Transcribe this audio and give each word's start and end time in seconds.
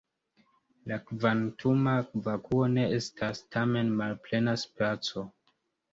La 0.91 0.97
kvantuma 1.09 1.93
vakuo 2.29 2.71
ne 2.77 2.87
estas 2.97 3.45
tamen 3.57 3.93
malplena 4.01 4.57
spaco. 4.67 5.29